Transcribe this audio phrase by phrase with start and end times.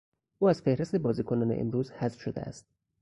[0.39, 2.65] او از فهرست بازیکنان امروز حذف شده است.